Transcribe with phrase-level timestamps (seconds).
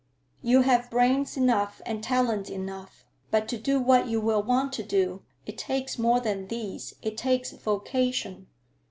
[0.41, 3.05] "You have brains enough and talent enough.
[3.29, 7.51] But to do what you will want to do, it takes more than these—it takes
[7.51, 8.47] vocation.